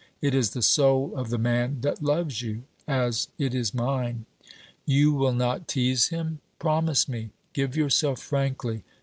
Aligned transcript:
It 0.19 0.33
is 0.33 0.49
the 0.49 0.63
soul 0.63 1.13
of 1.15 1.29
the 1.29 1.37
man 1.37 1.81
that 1.81 2.01
loves 2.01 2.41
you, 2.41 2.63
as 2.87 3.27
it 3.37 3.53
is 3.53 3.71
mine. 3.71 4.25
You 4.83 5.13
will 5.13 5.31
not 5.31 5.67
tease 5.67 6.07
him? 6.07 6.39
Promise 6.57 7.07
me. 7.07 7.29
Give 7.53 7.75
yourself 7.77 8.17
frankly. 8.19 8.83